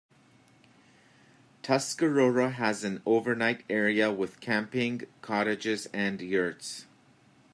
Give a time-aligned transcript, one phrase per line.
[1.61, 6.87] Tuscarora has an overnight area with camping cottages and yurts.